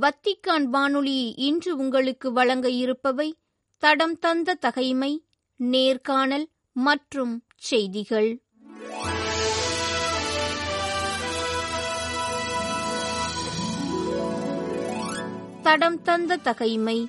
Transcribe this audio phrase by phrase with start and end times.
[0.00, 3.34] Vatican வானொலி இன்று உங்களுக்கு வழங்க இருப்பவை
[3.78, 5.24] தடம் தந்த தகைமை
[5.56, 8.42] நேர்காணல் மற்றும் செய்திகள்.
[15.62, 17.08] தடம் தந்த தகைமை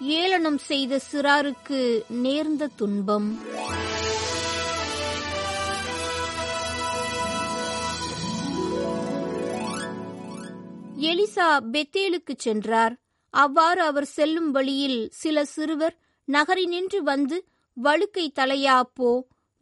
[0.00, 3.38] ஏளனம் செய்த சிறாருக்கு நேர்ந்த துன்பம்.
[11.02, 12.94] எலிசா பெத்தேலுக்கு சென்றார்.
[13.34, 15.96] அவ்வாறு அவர் செல்லும் வழியில் சில சிறுவர்
[16.28, 17.36] நகரினின்று வந்து
[17.76, 19.10] வழுக்கை தலையா போ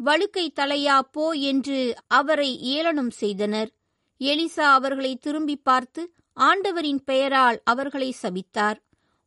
[0.01, 3.71] வழுக்கை தலையா போ என்று அவரை ஏளனம் செய்தனர்.
[4.21, 6.03] எலிசா அவர்களை திரும்பி பார்த்து
[6.37, 8.79] ஆண்டவரின் பெயரால் அவர்களை சபித்தார்.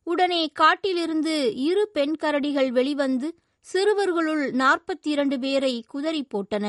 [0.06, 3.28] உடனே காட்டிலிருந்து இரு பெண் கரடிகள் வெளிவந்து
[3.66, 6.66] சிறுவர்களுள் நாற்பத்தி இரண்டு பேரை குதறி போட்டன.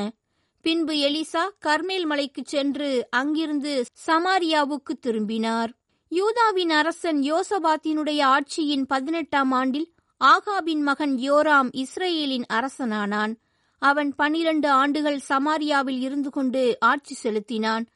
[0.66, 5.70] பின்பு எலிசா கர்மேல் மலைக்கு சென்று அங்கிருந்து சமாரியாவுக்கு திரும்பினார்.
[6.08, 13.34] யூதாவின் அரசன் யோசபாத்தினுடைய ஆட்சியின் பதினெட்டாம் ஆண்டில் ஆகாபின் மகன் யோராம் இஸ்ரேலின் அரசனானான்.
[13.78, 17.86] அவன் பனிரண்டு ஆண்டுகள் சமாரியாவில் இருந்து கொண்டு ஆட்சி செலுத்தினான்.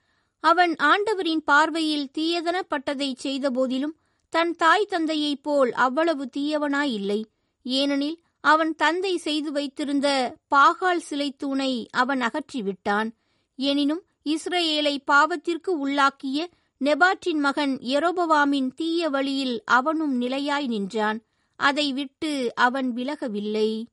[0.40, 7.24] அவன் ஆண்டவரின் பார்வையில் தீயதனப்பட்டதை செய்தபோதிலும் தன் தாய் தந்தையைப் போல் அவ்வளவு தீயவனாயில்லை
[7.62, 13.10] ஏனெனில் அவன் தந்தை செய்து வைத்திருந்த பாகால் சிலை தூணை அவன் அகற்றிவிட்டான்.
[13.56, 16.48] எனினும் இஸ்ரேலை பாவத்திற்கு உள்ளாக்கிய
[16.84, 21.20] நெபாற்றின் மகன் எரோபவாமின் தீய வழியில் அவனும் நிலையாய் நின்றான்.
[21.56, 23.84] அதை விட்டு அவன் விலகவில்லை.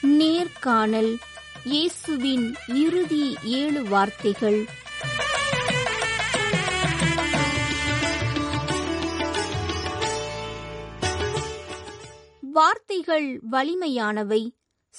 [0.00, 1.16] நேர்காணல்.
[1.64, 4.64] இயேசுவின் இறுதி ஏழு வார்த்தைகள்.
[12.96, 14.42] வார்த்தைகள் வலிமையானவை.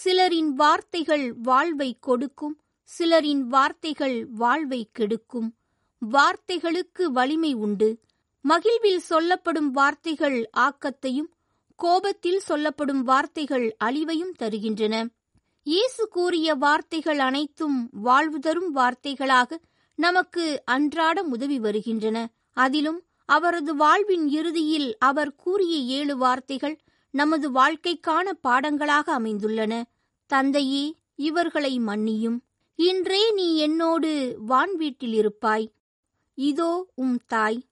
[0.04, 2.60] சிலரின் வார்த்தைகள் வாழ்வை கொடுக்கும்
[2.90, 5.48] சிலரின் வார்த்தைகள் வாழ்வை கெடுக்கும்.
[6.12, 8.00] வார்த்தைகளுக்கு வலிமை உண்டு.
[8.46, 11.30] மகிழ்வில் சொல்லப்படும் வார்த்தைகள் ஆக்கத்தையும்
[11.76, 14.96] கோபத்தில் சொல்லப்படும் வார்த்தைகள் அழிவையும் தருகின்றன.
[15.64, 19.60] இயேசு கூறிய வார்த்தைகள் அனைத்தும் வாழ்வு தரும் வார்த்தைகளாக
[19.96, 22.30] நமக்கு அன்றாடம் உதவி வருகின்றன.
[22.54, 26.78] அதிலும் அவரது வாழ்வின் இறுதியில் அவர் கூறிய ஏழு வார்த்தைகள்
[27.12, 29.84] நமது வாழ்க்கைக்கான பாடங்களாக அமைந்துள்ளன.
[30.26, 32.40] தந்தையே இவர்களை மன்னியும்.
[32.76, 35.72] இன்றே நீ என்னோடு வான் வீட்டில் இருப்பாய்.
[36.34, 37.66] இதோ உம் தாய்.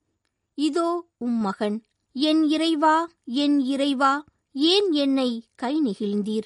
[0.54, 1.84] இதோ உம் மகன்.
[2.14, 6.44] என் இறைவா என் இறைவா ஏன் என்னை கை நெகிழ்ந்தீர்?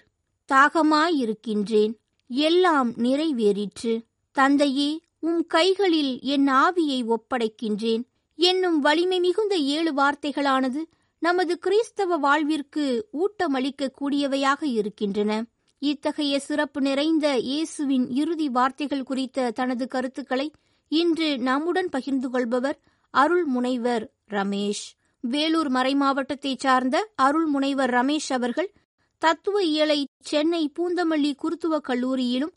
[0.54, 1.94] தாகமாயிருக்கின்றேன்.
[2.28, 4.02] எல்லாம் நிறைவேறிற்று.
[4.32, 8.04] தந்தையே உம் கைகளில் என் ஆவியை ஒப்படைக்கின்றேன்.
[8.36, 10.84] என்னும் வலிமை மிகுந்த ஏழு வார்த்தைகளானது
[11.22, 15.32] நமது கிறிஸ்தவ வாழ்விற்கு ஊட்டமளிக்க கூடியவையாக இருக்கின்றன.
[15.82, 20.48] இத்தகைய சிறப்பு நிறைந்த இயேசுவின் இறுதி வார்த்தைகள் குறித்த தனது கருத்துக்களை
[20.92, 22.78] இன்று நம்முடன் பகிர்ந்து கொள்பவர்
[23.14, 24.86] அருள் முனைவர் ரமேஷ்.
[25.24, 28.72] வேலூர் மறைமாவட்டத்தைச் சார்ந்த அருள் முனைவர் ரமேஷ் அவர்கள்
[29.22, 32.54] தத்துவ இயலை சென்னை பூந்தமல்லி குருத்துவ கல்லூரியிலும்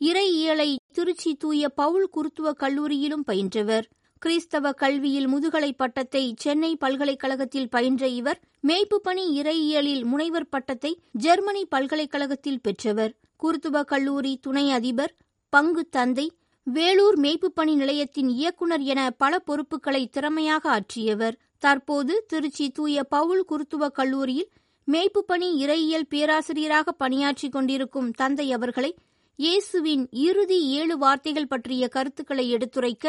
[0.00, 3.86] இறை இயலை திருச்சி தூய பவுல் குருத்துவ கல்லூரியிலும் பயின்றவர்.
[4.22, 12.60] கிறிஸ்தவ கல்வியில் முதுகலை பட்டத்தை சென்னை பல்கலைக்கழகத்தில் பயின்ற இவர் மேய்ப்பு பணி இறையியலில் முனைவர் பட்டத்தை ஜெர்மனி பல்கலைக்கழகத்தில்
[12.60, 13.12] பெற்றவர்.
[13.36, 15.12] குருத்துவ கல்லூரி துணை அதிபர்
[15.52, 16.26] பங்கு தந்தை
[16.66, 21.36] வேலூர் மேய்ப்பு பணி நிலையத்தின் இயக்குனர் என பல பொறுப்புகளை திறமையாக ஆற்றியவர்.
[21.58, 24.50] தற்போது திருச்சி தூய பவுல் குருத்துவ கல்லூரியில்
[24.88, 28.90] மேய்ப்பு பணி இறையியல் பேராசிரியராக பணியாற்றிக் கொண்டிருக்கும் தந்தை அவர்களை
[29.38, 33.06] இயேசுவின் இறுதி ஏழு வார்த்தைகள் பற்றிய கருத்துக்களை எடுத்துரைக்க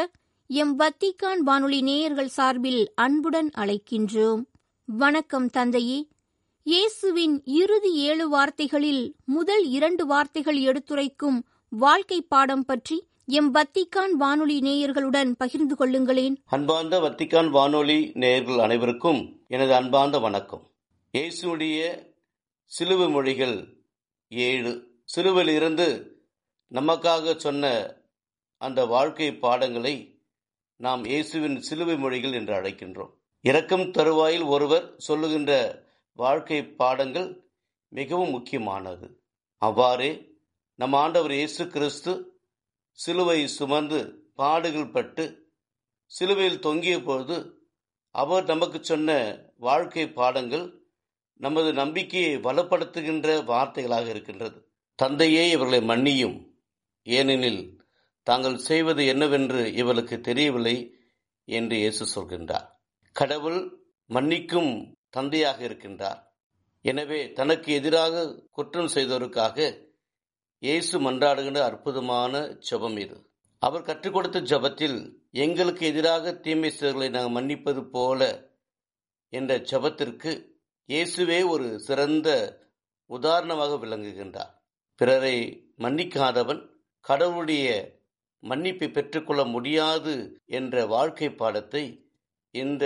[0.50, 4.44] எம் வத்திக்கான் வானொலி நேயர்கள் சார்பில் அன்புடன் அழைக்கின்றோம்.
[4.84, 6.08] வணக்கம் தந்தையே.
[6.62, 15.30] இயேசுவின் இறுதி ஏழு வார்த்தைகளில் முதல் இரண்டு வார்த்தைகள் எடுத்துரைக்கும் வாழ்க்கை பாடம் பற்றி எம் வத்திக்கான் வானொலி நேயர்களுடன்
[15.30, 16.36] பகிர்ந்து கொள்ளுங்களேன்.
[16.44, 20.70] அன்பார்ந்த வத்திக்கான் வானொலி நேயர்கள் அனைவருக்கும் எனது அன்பார்ந்த வணக்கம்.
[21.12, 22.06] இயேசுடைய
[22.64, 23.82] சிலுவை மொழிகள்
[24.28, 25.02] ஏழு.
[25.16, 26.10] சிலுவிலிருந்து
[26.72, 27.94] நமக்காக சொன்ன
[28.56, 30.17] அந்த வாழ்க்கை பாடங்களை
[30.80, 33.12] நாம் இயேசுவின் சிலுவை மொழிகள் என்று அழைக்கின்றோம்.
[33.40, 35.82] இறக்கும் தருவாயில் ஒருவர் சொல்லுகின்ற
[36.12, 37.52] வாழ்க்கை பாடங்கள்
[37.88, 39.22] மிகவும் முக்கியமானது.
[39.56, 40.36] அவ்வாறே
[40.74, 42.40] நம் ஆண்டவர் இயேசு கிறிஸ்து
[42.90, 45.52] சிலுவை சுமந்து பாடுகள் பட்டு
[46.06, 47.66] சிலுவையில் தொங்கிய போது
[48.10, 50.80] அவர் நமக்கு சொன்ன வாழ்க்கை பாடங்கள்
[51.34, 54.68] நமது நம்பிக்கையை வலுப்படுத்துகின்ற வார்த்தைகளாக இருக்கின்றது.
[54.94, 56.48] தந்தையே இவர்களை மன்னியும்.
[57.02, 57.77] ஏனெனில்
[58.28, 60.76] தாங்கள் செய்வது என்னவென்று இவளுக்கு தெரியவில்லை
[61.48, 62.66] என்று இயேசு சொல்கின்றார்.
[63.16, 63.60] கடவுள்
[64.10, 64.72] மன்னிக்கும்
[65.16, 66.20] தந்தையாக இருக்கின்றார்.
[66.84, 68.24] எனவே தனக்கு எதிராக
[68.56, 69.56] குற்றம் செய்தோருக்காக
[70.62, 72.34] இயேசு மன்றாடுகின்ற அற்புதமான
[72.68, 73.16] ஜெபம் இது.
[73.62, 74.98] அவர் கற்றுக் கொடுத்த ஜெபத்தில்
[75.44, 78.20] எங்களுக்கு எதிராக தீமை செய்தவர்களை நாங்கள் மன்னிப்பது போல
[79.32, 80.32] என்ற ஜெபத்திற்கு
[80.88, 82.28] இயேசுவே ஒரு சிறந்த
[83.10, 84.52] உதாரணமாக விளங்குகின்றார்.
[85.00, 85.36] பிறரை
[85.84, 86.62] மன்னிக்காதவன்
[87.04, 87.66] கடவுளுடைய
[88.42, 90.14] மன்னிப்பை பெற்றுக்கொள்ள முடியாது
[90.58, 91.84] என்ற வாழ்க்கை பாடத்தை
[92.54, 92.84] இந்த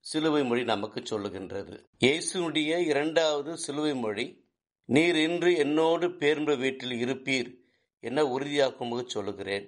[0.00, 1.74] சிலுவை மொழி நமக்கு சொல்லுகின்றது.
[2.04, 4.26] இயேசுடைய இரண்டாவது சிலுவை மொழி
[4.88, 7.50] நீர் இன்று என்னோடு பேர்ந்த வீட்டில் இருப்பீர்
[8.04, 9.66] என உறுதியாக்கும்போது சொல்லுகிறேன்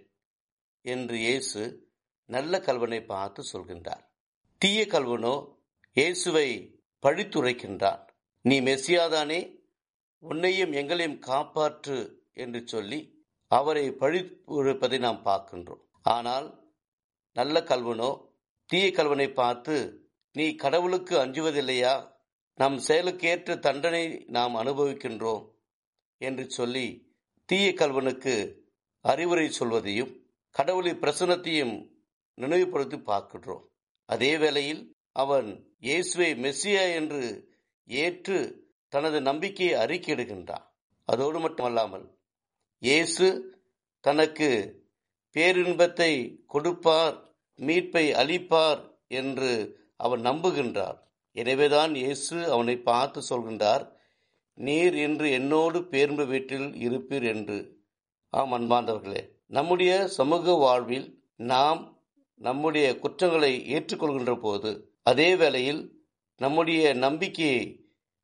[0.84, 1.62] என்று இயேசு
[2.30, 4.04] நல்ல கல்வனை பார்த்து சொல்கின்றார்.
[4.60, 5.34] தீய கல்வனோ
[5.96, 6.48] இயேசுவை
[7.02, 8.02] பழித்துரைக்கின்றான்.
[8.44, 9.40] நீ மெசியாதானே
[10.22, 11.98] உன்னையும் எங்களையும் காப்பாற்று
[12.42, 13.00] என்று சொல்லி
[13.50, 15.82] அவரை பழித்துரைப்பதை நாம் பார்க்கின்றோம்.
[16.02, 16.46] ஆனால்
[17.36, 18.10] நல்ல கல்வனோ
[18.70, 19.74] தீய கல்வனை பார்த்து
[20.36, 21.94] நீ கடவுளுக்கு அஞ்சுவதில்லையா?
[22.58, 25.44] நம் செயலுக்கேற்ற தண்டனை நாம் அனுபவிக்கின்றோம்
[26.20, 26.86] என்று சொல்லி
[27.48, 28.34] தீய கல்வனுக்கு
[29.04, 30.12] அறிவுரை சொல்வதையும்
[30.54, 31.74] கடவுளின் பிரசனத்தையும்
[32.34, 33.64] நினைவுபடுத்தி பார்க்கின்றோம்.
[34.08, 35.48] அதே வேளையில் அவன்
[35.80, 37.22] இயேசுவை மெஸ்ஸியா என்று
[37.88, 38.38] ஏற்று
[38.92, 40.66] தனது நம்பிக்கையை அறிக்கையிடுகின்றான்.
[41.08, 42.06] அதோடு மட்டுமல்லாமல்
[42.82, 43.26] இயேசு
[44.04, 44.48] தனக்கு
[45.36, 46.12] பேரின்பத்தை
[46.46, 47.16] கொடுப்பார்
[47.58, 48.82] மீட்பை அளிப்பார்
[49.20, 49.52] என்று
[49.96, 50.98] அவன் நம்புகின்றார்.
[51.36, 53.84] எனவேதான் இயேசு அவனை பார்த்து சொல்கின்றார்
[54.58, 57.58] நீர் இன்று என்னோடு பேருந்து வீட்டில் இருப்பீர் என்று.
[58.32, 59.22] ஆம் அன்பாந்தவர்களே
[59.56, 61.08] நம்முடைய சமூக வாழ்வில்
[61.50, 61.80] நாம்
[62.40, 64.70] நம்முடைய குற்றங்களை ஏற்றுக்கொள்கின்ற போது
[65.02, 65.82] அதே வேளையில்
[66.40, 67.62] நம்முடைய நம்பிக்கையை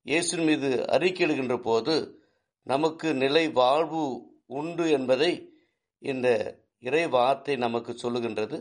[0.07, 1.95] இயேசு மீது அறிக்கையிடுகின்ற போது
[2.67, 4.05] நமக்கு நிலை வாழ்வு
[4.47, 5.33] உண்டு என்பதை
[6.03, 6.29] இந்த
[6.79, 8.59] இறை வார்த்தை நமக்கு சொல்லுகின்றது.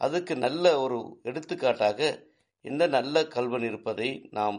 [0.00, 2.00] அதுக்கு நல்ல ஒரு எடுத்துக்காட்டாக
[2.64, 4.58] இந்த நல்ல கல்வன் இருப்பதை நாம்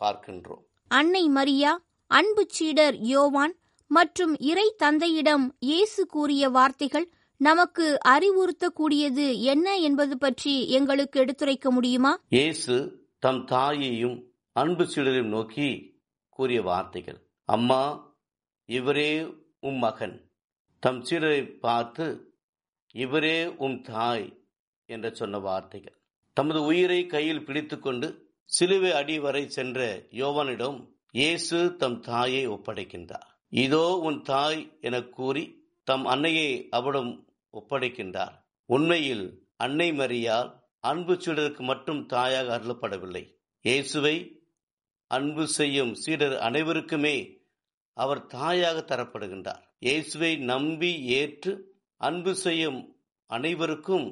[0.00, 0.62] பார்க்கின்றோம்.
[0.90, 1.72] அன்னை மரியா
[2.10, 3.54] அன்பு சீடர் யோவான்
[3.90, 7.06] மற்றும் இறை தந்தையிடம் இயேசு கூறிய வார்த்தைகள்
[7.40, 12.12] நமக்கு அறிவுறுத்தக்கூடியது என்ன என்பது பற்றி எங்களுக்கு எடுத்துரைக்க முடியுமா?
[12.28, 12.76] இயேசு
[13.18, 14.16] தம் தாயையும்
[14.52, 15.68] அன்பு சீடரையும் நோக்கி
[16.28, 17.18] கூறிய வார்த்தைகள்.
[17.48, 17.82] அம்மா
[18.68, 19.10] இவரே
[19.68, 20.16] உம் மகன்.
[20.82, 22.06] தம் சீடரை பார்த்து
[22.94, 24.26] இவரே உம் தாய்
[24.88, 25.96] என்று சொன்ன வார்த்தைகள்.
[26.36, 28.08] தமது உயிரை கையில் பிடித்துக்கொண்டு
[28.56, 29.80] சிலுவை அடி வரை சென்ற
[30.20, 30.78] யோவனிடம்
[31.18, 33.28] இயேசு தம் தாயை ஒப்படைக்கின்றார்.
[33.64, 35.44] இதோ உன் தாய் என கூறி
[35.88, 37.12] தம் அன்னையை அவடம்
[37.54, 38.34] ஒப்படைக்கின்றார்.
[38.68, 39.26] உண்மையில்
[39.64, 40.50] அன்னை மரியால்
[40.84, 43.24] அன்பு சீடருக்கு மட்டும் தாயாக அருளப்படவில்லை.
[43.64, 44.16] இயேசுவை
[45.10, 47.16] அன்பு செய்யும் சீடர் அனைவருக்குமே
[47.96, 49.62] அவர் தாயாக தரப்படுகின்றார்.
[49.78, 51.52] இயேசுவை நம்பி ஏற்று
[52.00, 52.80] அன்பு செய்யும்
[53.30, 54.06] அனைவருக்கும்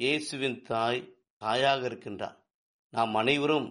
[0.00, 1.00] இயேசுவின் தாய்
[1.42, 2.36] தாயாக இருக்கின்றார்.
[2.92, 3.68] நாம் அனைவரும்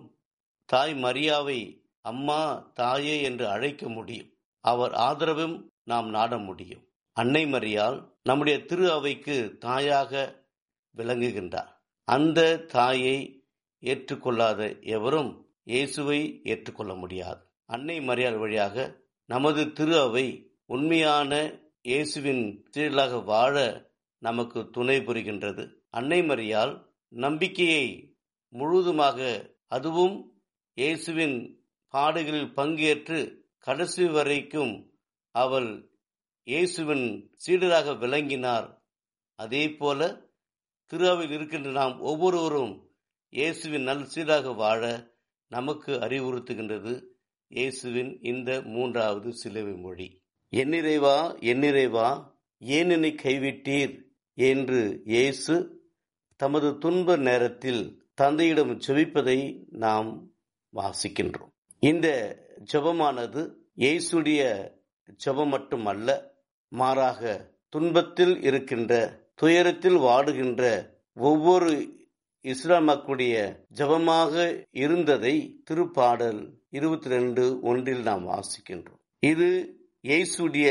[0.69, 1.59] தாய் மரியாவை
[2.01, 2.41] அம்மா
[2.73, 4.31] தாயே என்று அழைக்க முடியும்.
[4.63, 6.83] அவர் ஆதரவும் நாம் நாட முடியும்.
[7.17, 10.11] அன்னை மரியால் நம்முடைய திரு அவைக்கு தாயாக
[10.95, 11.71] விளங்குகின்றார்.
[12.07, 12.39] அந்த
[12.75, 13.17] தாயை
[13.83, 14.61] ஏற்றுக்கொள்ளாத
[14.95, 15.31] எவரும்
[15.63, 17.41] இயேசுவை ஏற்றுக்கொள்ள முடியாது.
[17.69, 18.77] அன்னை மரியாள் வழியாக
[19.29, 20.25] நமது திரு அவை
[20.65, 21.31] உண்மையான
[21.81, 22.41] இயேசுவின்
[22.73, 23.55] சீடலாக வாழ
[24.23, 25.63] நமக்கு துணை புரிகின்றது.
[25.89, 26.73] அன்னை மரியால்
[27.07, 27.85] நம்பிக்கையை
[28.53, 29.19] முழுதுமாக
[29.67, 30.15] அதுவும்
[30.73, 31.37] இயேசுவின்
[31.93, 33.19] பாடுகளில் பங்கேற்று
[33.57, 34.73] கடைசி வரைக்கும்
[35.35, 35.71] அவள்
[36.47, 37.07] இயேசுவின்
[37.43, 38.67] சீடராக விளங்கினார்.
[39.35, 40.01] அதே போல
[40.91, 42.73] திருவாவில் இருக்கின்ற நாம் ஒவ்வொருவரும்
[43.33, 44.81] இயேசுவின் நல் சீராக வாழ
[45.51, 46.93] நமக்கு அறிவுறுத்துகின்றது.
[47.55, 50.07] இயேசுவின் இந்த மூன்றாவது சிலுவை மொழி.
[50.53, 51.17] என்னிறைவா
[51.51, 52.07] என்னிறைவா
[52.61, 53.93] ஏன் என்னை கைவிட்டீர்?
[54.37, 55.55] என்று இயேசு
[56.39, 57.83] தமது துன்ப நேரத்தில்
[58.13, 59.39] தந்தையிடம் செவிப்பதை
[59.83, 60.09] நாம்
[60.73, 61.51] வாசிக்கின்றோம்.
[61.79, 62.07] இந்த
[62.73, 63.41] ஜபமானது
[63.77, 64.41] இயேசுடைய
[65.15, 66.09] ஜபம் மட்டுமல்ல
[66.71, 67.21] மாறாக
[67.69, 68.93] துன்பத்தில் இருக்கின்ற
[69.35, 70.63] துயரத்தில் வாடுகின்ற
[71.15, 71.71] ஒவ்வொரு
[72.45, 74.33] இஸ்லாம் மக்களுடைய ஜபமாக
[74.71, 78.99] இருந்ததை திருப்பாடல் இருபத்தி ரெண்டு ஒன்றில் நாம் வாசிக்கின்றோம்.
[79.19, 79.47] இது
[80.03, 80.67] இயேசுடைய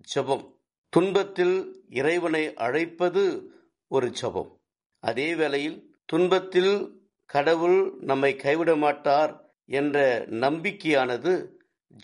[0.00, 0.44] ஜபம்.
[0.88, 3.52] துன்பத்தில் இறைவனை அழைப்பது
[3.88, 4.60] ஒரு ஜபம்.
[4.98, 11.34] அதே வேளையில் துன்பத்தில் கடவுள் நம்மை கைவிட மாட்டார் என்ற நம்பிக்கையானது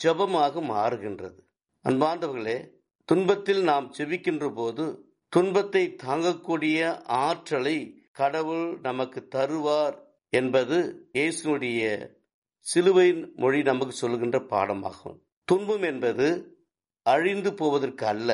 [0.04, 1.40] ஜபமாக மாறுகின்றது.
[1.84, 2.58] அன்பார்ந்தவர்களே
[3.04, 4.84] துன்பத்தில் நாம் செபிக்கின்ற போது
[5.28, 9.96] துன்பத்தை தாங்கக்கூடிய ஆற்றலை கடவுள் நமக்கு தருவார்
[10.30, 10.76] என்பது
[11.12, 11.82] இயேசுனுடைய
[12.66, 15.16] சிலுவையின் மொழி நமக்கு சொல்கின்ற பாடமாகும்.
[15.48, 16.26] துன்பம் என்பது
[17.06, 18.30] அழிந்து போவதற்கு அல்ல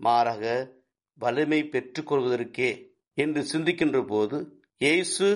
[0.00, 0.44] மாறாக
[1.18, 2.70] வலிமை பெற்றுக்கொள்வதற்கே
[3.18, 4.36] என்று சிந்திக்கின்ற போது
[4.78, 5.28] இயேசு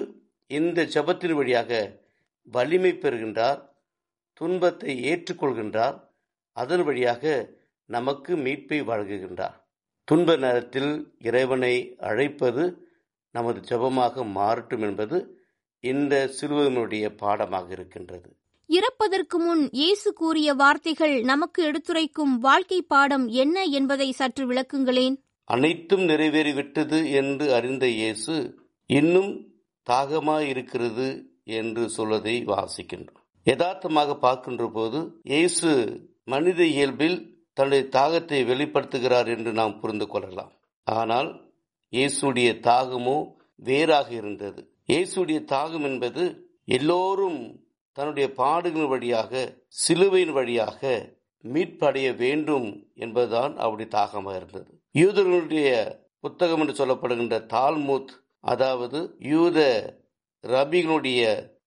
[0.51, 1.73] இந்த ஜபத்தின் வழியாக
[2.49, 3.61] வலிமை பெறுகின்றார்
[4.33, 5.97] துன்பத்தை ஏற்றுக்கொள்கின்றார்
[6.57, 7.25] அதன் வழியாக
[7.91, 9.57] நமக்கு மீட்பை வழங்குகின்றார்.
[10.09, 12.65] துன்ப நேரத்தில் இறைவனை அழைப்பது
[13.39, 15.19] நமது ஜபமாக மாறட்டும் என்பது
[15.85, 18.29] இந்த சிலுவனுடைய பாடமாக இருக்கின்றது.
[18.71, 25.17] இறப்பதற்கு முன் இயேசு கூறிய வார்த்தைகள் நமக்கு எடுத்துரைக்கும் வாழ்க்கை பாடம் என்ன என்பதை சற்று விளக்குங்களேன்.
[25.51, 28.35] அனைத்தும் நிறைவேறிவிட்டது என்று அறிந்த இயேசு
[28.91, 29.31] இன்னும்
[29.87, 31.09] தாகமாயிருக்கிறது
[31.61, 33.23] என்று சொல்வதை வாசிக்கின்றோம்.
[33.47, 34.99] யதார்த்தமாக பார்க்கின்ற போது
[35.33, 35.71] இயேசு
[36.33, 37.19] மனித இயல்பில்
[37.59, 40.53] தன்னுடைய தாகத்தை வெளிப்படுத்துகிறார் என்று நாம் புரிந்து கொள்ளலாம்.
[40.87, 41.31] ஆனால்
[41.93, 43.17] இயேசுடைய தாகமோ
[43.55, 44.61] வேறாக இருந்தது.
[44.87, 46.23] இயேசுடைய தாகம் என்பது
[46.65, 47.41] எல்லோரும்
[47.97, 49.33] தன்னுடைய பாடுகளின் வழியாக
[49.67, 50.81] சிலுவையின் வழியாக
[51.45, 54.71] மீட்படைய வேண்டும் என்பதுதான் அவருடைய தாகமாக இருந்தது.
[54.95, 55.69] யூதர்களுடைய
[56.21, 59.59] புத்தகம் என்று சொல்லப்படுகின்ற தால்மூத் அதாவது யூத
[60.45, 61.23] ரபிகளுடைய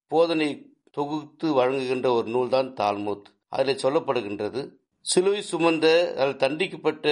[0.07, 0.49] போதனை
[0.91, 3.27] தொகுத்து வழங்குகின்ற ஒரு நூல்தான் தால்மூத்.
[3.49, 4.61] அதில் சொல்லப்படுகின்றது
[5.05, 5.87] சிலுவை சுமந்த
[6.21, 7.07] அதில் தண்டிக்கப்பட்ட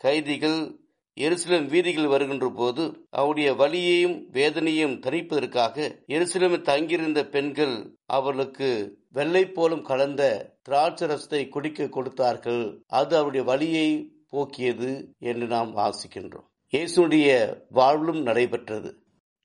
[0.00, 0.60] கைதிகள்
[1.24, 5.76] எருசலேம் வீதிகள் வருகின்ற போது அவருடைய வலியையும் வேதனையும் தணிப்பதற்காக
[6.08, 7.74] எருசலேமில் தங்கியிருந்த பெண்கள்
[8.06, 8.68] அவர்களுக்கு
[9.12, 10.22] வெள்ளை போலும் கலந்த
[10.68, 12.62] திராட்சரசத்தை குடிக்க கொடுத்தார்கள்.
[12.86, 13.88] அது அவருடைய வலியை
[14.28, 16.48] போக்கியது என்று நாம் வாசிக்கின்றோம்.
[16.72, 17.28] இயேசுடைய
[17.68, 18.90] வாழ்வும் நடைபெற்றது.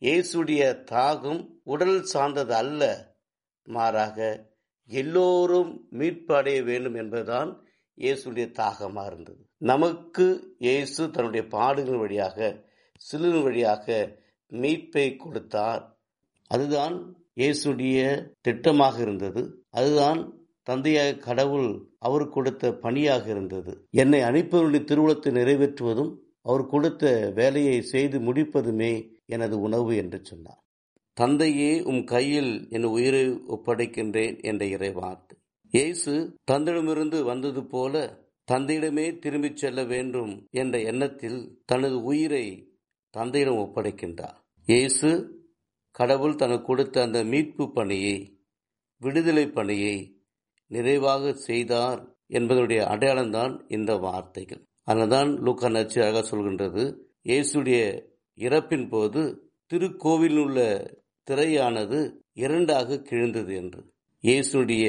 [0.02, 0.62] இயேசுடைய
[0.92, 2.82] தாகம் உடல் சார்ந்தது அல்ல.
[3.68, 4.18] மாறாக
[4.90, 7.52] எல்லோரும் மீட்பு அடைய வேண்டும் என்பதுதான்
[7.98, 9.42] இயேசுடைய தாகமாக இருந்தது.
[9.72, 10.26] நமக்கு
[10.60, 12.38] இயேசு தன்னுடைய பாடுகள் வழியாக
[13.02, 13.86] சிலுவின் வழியாக
[14.52, 15.84] மீட்பை கொடுத்தார்.
[16.52, 16.96] அதுதான்
[17.42, 18.00] இயேசுடைய
[18.48, 19.42] திட்டமாக இருந்தது.
[19.72, 20.22] அதுதான்
[20.64, 21.70] தந்தையாக கடவுள்
[22.00, 23.72] அவர் கொடுத்த பணியாக இருந்தது.
[24.02, 28.94] என்னை அனுப்பவருடைய திருவுளத்தை நிறைவேற்றுவதும் அவர் கொடுத்த வேலையை செய்து முடிப்பதுமே
[29.26, 30.62] எனது உணவு என்று சொன்னார்.
[31.18, 35.33] தந்தையே உம் கையில் என் உயிரை ஒப்படைக்கின்றேன் என்ற இறைவார்த்தை.
[35.74, 36.14] இயேசு
[36.52, 37.94] தந்தையிடமிருந்து வந்தது போல
[38.48, 42.46] தந்தையிடமே திரும்பிச் செல்ல வேண்டும் என்ற எண்ணத்தில் தனது உயிரை
[43.14, 44.38] தந்தையிடம் ஒப்படைக்கின்றார்.
[44.68, 45.10] இயேசு
[45.96, 48.18] கடவுள் தனக்கு கொடுத்த அந்த மீட்பு பணியை
[49.02, 49.96] விடுதலை பணியை
[50.72, 54.62] நிறைவாக செய்தார் என்பதனுடைய அடையாளம்தான் இந்த வார்த்தைகள்.
[54.84, 56.84] அதனால்தான் லூக்கா நச்சு அழகாக சொல்கின்றது
[57.26, 57.80] இயேசுடைய
[58.38, 59.22] இறப்பின் போது
[59.72, 60.60] திருக்கோவிலில் உள்ள
[61.28, 62.00] திரையானது
[62.34, 63.82] இரண்டாக கிழிந்தது என்று.
[64.24, 64.88] இயேசுடைய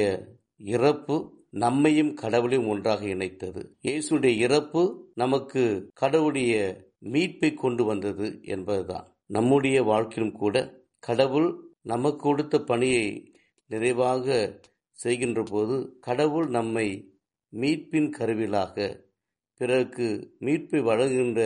[0.59, 1.15] இறப்பு
[1.49, 3.61] நம்மையும் கடவுளையும் ஒன்றாக இணைத்தது.
[3.87, 6.53] இயேசுடைய இறப்பு நமக்கு கடவுளுடைய
[6.99, 9.07] மீட்பை கொண்டு வந்தது என்பதுதான்.
[9.27, 10.55] நம்முடைய வாழ்க்கையிலும் கூட
[10.99, 11.49] கடவுள்
[11.81, 13.05] நமக்கு கொடுத்த பணியை
[13.69, 14.27] நிறைவாக
[14.91, 16.87] செய்கின்ற போது கடவுள் நம்மை
[17.53, 19.05] மீட்பின் கருவிலாக
[19.61, 20.07] பிறருக்கு
[20.39, 21.41] மீட்பை வழங்குகின்ற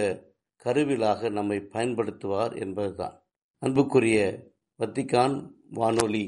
[0.66, 3.16] கருவிலாக நம்மை பயன்படுத்துவார் என்பதுதான்.
[3.62, 4.20] அன்புக்குரிய
[4.80, 5.36] வத்திகான்
[5.70, 6.26] வானொலி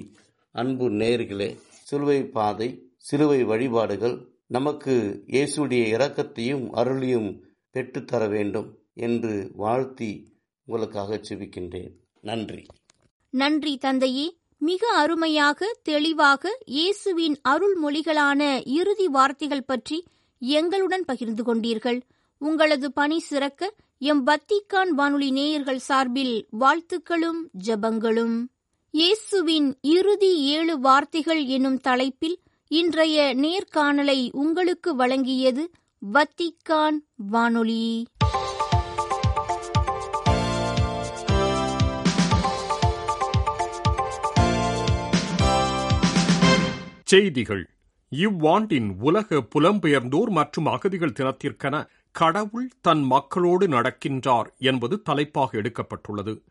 [0.55, 1.49] அன்பு நேர்களே
[1.91, 7.39] சிலுவை பாதை சிலுவை வழிபாடுகள் நமக்கு இயேசுடைய இரக்கத்தையும் அருளையும்
[7.73, 11.91] பெற்றுத்தர வேண்டும் என்று வாழ்த்தி உங்களுக்காக செபிக்கின்றேன்.
[12.21, 12.65] நன்றி.
[13.29, 14.37] நன்றி தந்தையே.
[14.57, 20.03] மிக அருமையாக தெளிவாக இயேசுவின் அருள்மொழிகளான இறுதி வார்த்தைகள் பற்றி
[20.39, 22.01] எங்களுடன் பகிர்ந்து கொண்டீர்கள்.
[22.37, 28.50] உங்களது பணி சிறக்க எம் வத்திக்கான் வானொலி நேயர்கள் சார்பில் வாழ்த்துக்களும் ஜெபங்களும்.
[28.93, 35.67] இயேசுவின் இறுதி ஏழு வார்த்தைகள் என்னும் தலைப்பில் இன்றைய நேர்காணலை உங்களுக்கு வழங்கியது
[36.13, 38.05] வத்திக்கான் வானொலி.
[47.03, 47.69] செய்திகள்.
[48.15, 56.41] இவ்வாண்டின் உலக புலம்பெயர்ந்தோர் மற்றும் அகதிகள் தினத்திற்கென கடவுள் தன் மக்களோடு நடக்கின்றார் என்பது தலைப்பாக எடுக்கப்பட்டுள்ளது.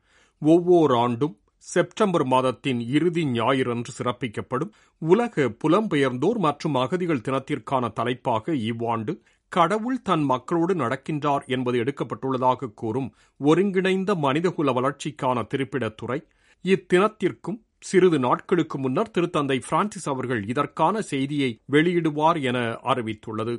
[0.40, 4.70] ஒவ்வொரு ஆண்டும் செப்டம்பர் மாதத்தின் இறுதி ஞாயிறன்று சிறப்பிக்கப்படும்
[5.02, 9.12] உலக புலம்பெயர்ந்தோர் மற்றும் அகதிகள் தினத்திற்கான தலைப்பாக இவ்வாண்டு
[9.52, 13.08] கடவுள் தன் மக்களோடு நடக்கின்றார் என்பது எடுக்கப்பட்டுள்ளதாக கூறும்
[13.40, 16.18] ஒருங்கிணைந்த மனிதகுல வளர்ச்சிக்கான திருப்பிடத்துறை.
[16.64, 22.58] இத்தினத்திற்கும் சிறிது நாட்களுக்கு முன்னர் திருத்தந்தை பிரான்சிஸ் அவர்கள் இதற்கான செய்தியை வெளியிடுவார் என
[22.92, 23.54] அறிவித்துள்ளது.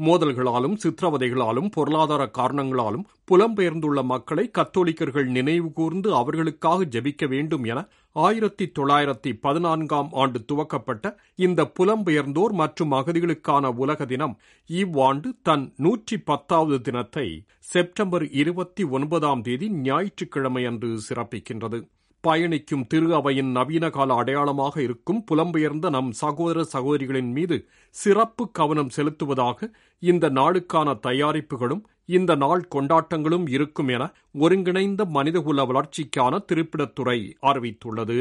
[0.00, 7.80] மோதல்களாலும் சித்திரவதைகளாலும் பொருளாதார காரணங்களாலும் புலம்பெயர்ந்துள்ள மக்களை கத்தோலிக்கர்கள் நினைவு கூர்ந்து அவர்களுக்காக ஜெபிக்க வேண்டும் என
[8.16, 14.34] ஆயிரத்தி தொள்ளாயிரத்தி பதினான்காம் ஆண்டு துவக்கப்பட்ட இந்த புலம்பெயர்ந்தோர் மற்றும் அகதிகளுக்கான உலக தினம்
[14.70, 17.28] இவ்வாண்டு தன் நூற்றி பத்தாவது தினத்தை
[17.72, 21.80] செப்டம்பர் இருபத்தி ஒன்பதாம் தேதி ஞாயிற்றுக்கிழமை அன்று சிறப்பிக்கின்றது.
[22.20, 27.56] பயணிக்கும் திரு அவையின் நவீன கால அடையாளமாக இருக்கும் புலம்பெயர்ந்த நம் சகோதர சகோதரிகளின் மீது
[27.94, 29.68] சிறப்பு கவனம் செலுத்துவதாக
[30.02, 38.18] இந்த நாளுக்கான தயாரிப்புகளும் இந்த நாள் கொண்டாட்டங்களும் இருக்கும் என ஒருங்கிணைந்த மனிதகுல வளர்ச்சிக்கான திருப்பிடத்துறை அறிவித்துள்ளது.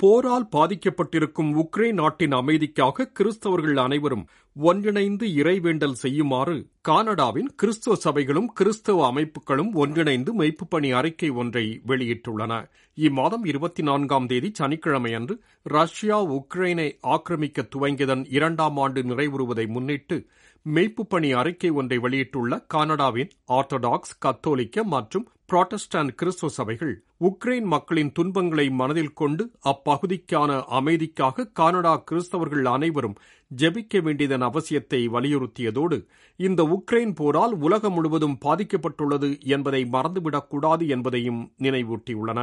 [0.00, 4.22] போரால் பாதிக்கப்பட்டிருக்கும் உக்ரைன் நாட்டின் அமைதிக்காக கிறிஸ்தவர்கள் அனைவரும்
[4.56, 6.54] ஒன்றிணைந்து இறைவேண்டல் செய்யுமாறு
[6.88, 12.52] கானடாவின் கிறிஸ்தவ சபைகளும் கிறிஸ்தவ அமைப்புகளும் ஒன்றிணைந்து மெய்ப்பு பணி அறிக்கை ஒன்றை வெளியிட்டுள்ளன.
[12.98, 20.18] இம்மாதம் இருபத்தி நான்காம் தேதி சனிக்கிழமை அன்று ரஷ்யா உக்ரைனை ஆக்கிரமிக்க துவங்கியதன் இரண்டாம் ஆண்டு நிறைவுறுவதை முன்னிட்டு
[20.66, 28.66] மெய்ப்பு பணி அறிக்கை ஒன்றை வெளியிட்டுள்ள கனடாவின் ஆர்த்தடாக்ஸ் கத்தோலிக்க மற்றும் புராட்டஸ்டாண்ட் கிறிஸ்துவ சபைகள் உக்ரைன் மக்களின் துன்பங்களை
[28.70, 33.16] மனதில் கொண்டு அப்பகுதிக்கான அமைதிக்காக கனடா கிறிஸ்தவர்கள் அனைவரும்
[33.50, 35.98] ஜெபிக்க வேண்டியதன் அவசியத்தை வலியுறுத்தியதோடு
[36.40, 42.40] இந்த உக்ரைன் போரால் உலகம் முழுவதும் பாதிக்கப்பட்டுள்ளது என்பதை மறந்துவிடக்கூடாது என்பதையும் நினைவூட்டியுள்ளன.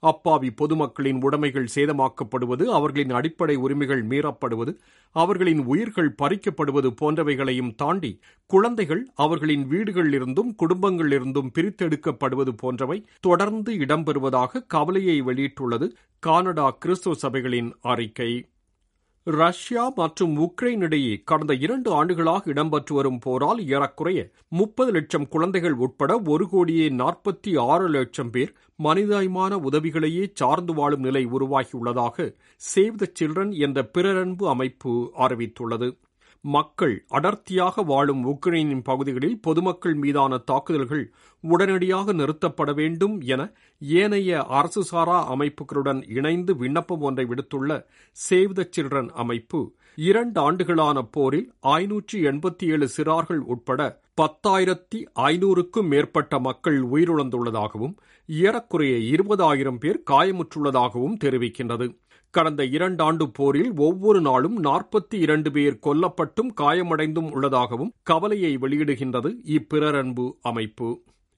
[0.00, 4.74] அப்பாவி பொதுமக்களின் உடைமைகள் சேதமாக்கப்படுவது அவர்களின் அடிப்படை உரிமைகள் மீறப்படுவது
[5.12, 15.88] அவர்களின் உயிர்கள் பறிக்கப்படுவது போன்றவைகளையும் தாண்டி குழந்தைகள் அவர்களின் வீடுகளிலிருந்தும் குடும்பங்களிலிருந்தும் பிரித்தெடுக்கப்படுவது போன்றவை தொடர்ந்து இடம்பெறுவதாக கவலையை வெளியிட்டுள்ளது
[16.26, 18.48] கானடா கிறிஸ்துவ சபைகளின் அறிக்கை.
[19.26, 26.18] ரஷ்யா மற்றும் உக்ரைன் இடையே கடந்த இரண்டு ஆண்டுகளாக இடம்பெற்று வரும் போரால் ஏறக்குறைய முப்பது லட்சம் குழந்தைகள் உட்பட
[26.26, 32.28] ஒரு கோடியே நாற்பத்தி ஆறு லட்சம் பேர் மனிதாயமான உதவிகளையே சார்ந்து வாழும் நிலை உருவாகியுள்ளதாக
[32.62, 35.88] சேவ் த சில்ட்ரன் என்ற பிறரன்பு அமைப்பு அறிவித்துள்ளது.
[36.46, 41.04] மக்கள் அடர்த்தியாக வாழும் உக்ரைனின் பகுதிகளில் பொதுமக்கள் மீதான தாக்குதல்கள்
[41.44, 43.42] உடனடியாக நிறுத்தப்பட வேண்டும் என
[43.80, 47.72] ஏனைய அரசு சாரா அமைப்புகளுடன் இணைந்து விண்ணப்பம் ஒன்றை விடுத்துள்ள
[48.16, 49.60] சேவ் த சில்ட்ரன் அமைப்பு
[49.98, 53.80] இரண்டு ஆண்டுகளான போரில் ஐநூற்றி எண்பத்தி ஏழு சிறார்கள் உட்பட
[54.20, 57.94] பத்தாயிரத்தி ஐநூறுக்கும் மேற்பட்ட மக்கள் உயிரிழந்துள்ளதாகவும்
[58.28, 61.86] ஏறக்குறைய இருபதாயிரம் பேர் காயமுற்றுள்ளதாகவும் தெரிவிக்கின்றது.
[62.36, 70.88] கடந்த இரண்டாண்டு போரில் ஒவ்வொரு நாளும் நாற்பத்தி இரண்டு பேர் கொல்லப்பட்டும் காயமடைந்தும் உள்ளதாகவும் கவலையை வெளியிடுகின்றது இப்பிறரன்பு அமைப்பு.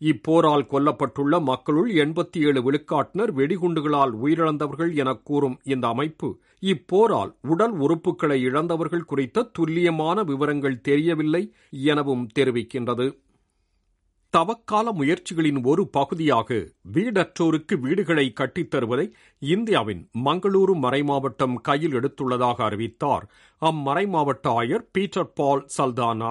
[0.00, 6.28] இப்போரால் கொல்லப்பட்டுள்ள மக்களுள் எண்பத்தி ஏழு விழுக்காட்டினர் வெடிகுண்டுகளால் உயிரிழந்தவர்கள் என கூறும் இந்த அமைப்பு
[6.72, 11.42] இப்போரால் உடல் உறுப்புகளை இழந்தவர்கள் குறித்த துல்லியமான விவரங்கள் தெரியவில்லை
[11.90, 13.08] எனவும் தெரிவிக்கின்றது.
[14.36, 16.48] தவக்கால முயற்சிகளின் ஒரு பகுதியாக
[16.92, 19.06] வீடற்றோருக்கு வீடுகளை கட்டித் தருவதை
[19.38, 23.24] இந்தியாவின் மங்களூரு மறைமாவட்டம் கையில் எடுத்துள்ளதாக அறிவித்தார்.
[23.62, 26.30] அம்மறைமாவட்ட ஆயர் பீட்டர் பால் சல்தானா.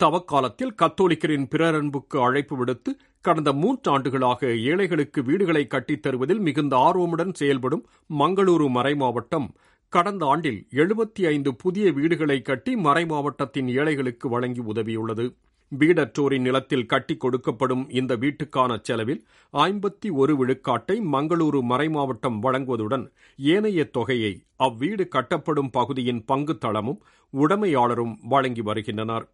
[0.00, 7.84] தவக்காலத்தில் கத்தோலிக்கரின் பிறரன்புக்கு அழைப்பு விடுத்து கடந்த மூன்றாண்டுகளாக ஏழைகளுக்கு வீடுகளை கட்டித் தருவதில் மிகுந்த ஆர்வமுடன் செயல்படும்
[8.18, 9.48] மங்களூரு மறைமாவட்டம்
[9.92, 15.26] கடந்த ஆண்டில் எழுபத்தி ஐந்து புதிய வீடுகளை கட்டி மறைமாவட்டத்தின் ஏழைகளுக்கு வழங்கி உதவியுள்ளது.
[15.72, 19.22] வீடற்றோரின் நிலத்தில் கட்டி கொடுக்கப்படும் இந்த வீட்டுக்கான செலவில்
[19.54, 23.04] ஐம்பத்தி ஒரு விழுக்காட்டை மங்களூரு மறைமாவட்டம் வழங்குவதுடன்
[23.38, 27.00] ஏனைய தொகையை அவ்வீடு கட்டப்படும் பகுதியின் பங்கு தளமும்
[27.34, 29.26] உடைமையாளரும் வழங்கி வருகின்றனர்.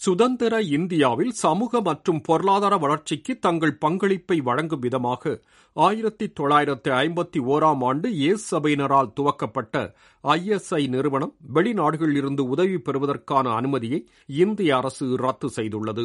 [0.00, 5.32] சுதந்திர இந்தியாவில் சமூக மற்றும் பொருளாதார வளர்ச்சிக்கு தங்கள் பங்களிப்பை வழங்கும் விதமாக
[5.76, 9.74] ஆயிரத்தி தொள்ளாயிரத்தி ஐம்பத்தி ஓராம் ஆண்டு ஏஸ் சபையினரால் துவக்கப்பட்ட
[10.24, 14.00] ஐஎஸ்ஐ நிறுவனம் வெளிநாடுகளிலிருந்து உதவி பெறுவதற்கான அனுமதியை
[14.44, 16.04] இந்திய அரசு ரத்து செய்துள்ளது.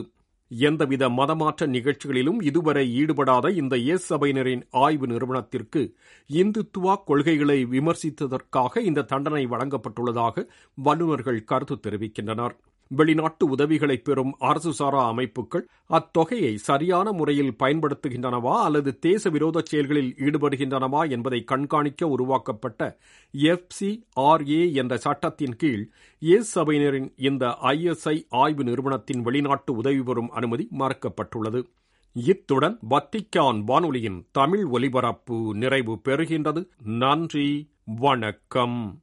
[0.51, 5.81] எந்தவித மதமாற்ற நிகழ்ச்சிகளிலும் இதுவரை ஈடுபடாத இந்த ஏஸ் சபையினரின் ஆய்வு நிறுவனத்திற்கு
[6.29, 10.45] இந்துத்துவா கொள்கைகளை விமர்சித்ததற்காக இந்த தண்டனை வழங்கப்பட்டுள்ளதாக
[10.77, 12.55] வல்லுநர்கள் கருத்து தெரிவிக்கின்றனர்.
[12.95, 21.09] வெளிநாட்டு உதவிகளை பெறும் அரசு சாரா அமைப்புகள் அத்தொகையை சரியான முறையில் பயன்படுத்துகின்றனவா அல்லது தேச விரோத செயல்களில் ஈடுபடுகின்றனவா
[21.09, 22.97] என்பதை கண்காணிக்க உருவாக்கப்பட்ட
[23.33, 31.61] எஃப்சிஆர்ஏ என்ற சட்டத்தின் கீழ் எஸ் சபையினரின் இந்த ஐஎஸ்ஐ ஆய்வு நிறுவனத்தின் வெளிநாட்டு உதவி பெறும் அனுமதி மறுக்கப்பட்டுள்ளது.
[32.13, 36.67] இத்துடன் வத்திக்கான் வானொலியின் தமிழ் ஒலிபரப்பு நிறைவு பெறுகின்றது.
[36.83, 37.49] நன்றி.
[37.85, 39.01] வணக்கம்.